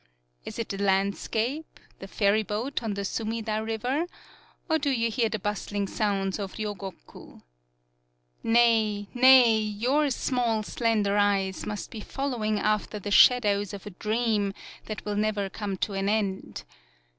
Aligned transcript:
Is 0.45 0.57
it 0.57 0.69
the 0.69 0.79
landscape, 0.79 1.79
the 1.99 2.07
ferryboat 2.07 2.81
on 2.81 2.95
the 2.95 3.05
Sumida 3.05 3.63
river, 3.63 4.07
or 4.67 4.79
do 4.79 4.89
you 4.89 5.11
hear 5.11 5.29
the 5.29 5.37
bustling 5.37 5.87
sounds 5.87 6.39
of 6.39 6.53
Ryogoku? 6.57 7.43
Nay, 8.41 9.09
nay, 9.13 9.55
your 9.59 10.09
small, 10.09 10.63
slender 10.63 11.17
eyes 11.17 11.67
must 11.67 11.91
be 11.91 11.99
following 12.01 12.57
after 12.59 12.97
the 12.97 13.11
shadows 13.11 13.75
of 13.75 13.83
the 13.83 13.91
dream 13.91 14.55
that 14.85 15.05
will 15.05 15.15
never 15.15 15.51
come 15.51 15.77
to 15.77 15.93
an 15.93 16.09
end. 16.09 16.63